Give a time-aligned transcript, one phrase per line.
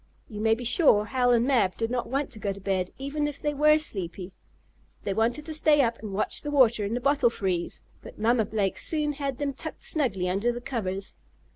[0.27, 3.27] You may be sure Hal and Mab did not want to go to bed, even
[3.27, 4.31] if they were sleepy.
[5.03, 7.83] They wanted to stay up and watch the water in the bottle freeze.
[8.01, 11.13] But Mamma Blake soon had them tucked snugly under the covers.